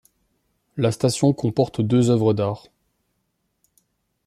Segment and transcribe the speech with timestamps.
[0.77, 2.69] La station comporte deux œuvres d'art.